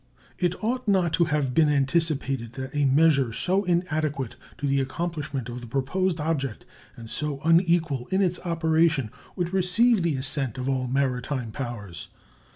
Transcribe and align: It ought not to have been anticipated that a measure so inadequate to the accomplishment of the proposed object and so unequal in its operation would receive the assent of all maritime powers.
It 0.39 0.55
ought 0.63 0.87
not 0.87 1.13
to 1.13 1.25
have 1.25 1.53
been 1.53 1.69
anticipated 1.69 2.53
that 2.53 2.73
a 2.75 2.85
measure 2.85 3.31
so 3.31 3.63
inadequate 3.65 4.35
to 4.57 4.65
the 4.65 4.79
accomplishment 4.81 5.47
of 5.47 5.61
the 5.61 5.67
proposed 5.67 6.19
object 6.19 6.65
and 6.95 7.07
so 7.07 7.39
unequal 7.43 8.07
in 8.07 8.19
its 8.19 8.39
operation 8.43 9.11
would 9.35 9.53
receive 9.53 10.01
the 10.01 10.15
assent 10.15 10.57
of 10.57 10.67
all 10.67 10.87
maritime 10.87 11.51
powers. 11.51 12.07